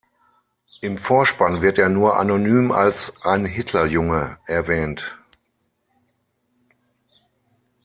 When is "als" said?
2.71-3.13